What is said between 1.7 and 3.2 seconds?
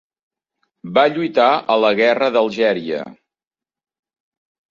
a la Guerra d'Algèria.